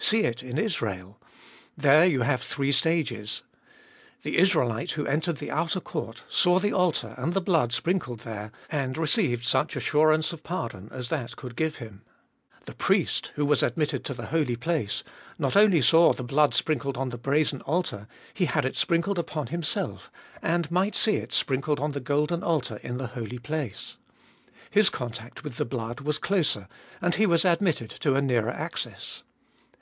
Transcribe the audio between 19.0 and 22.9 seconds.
upon himself, and might see it sprinkled on the golden altar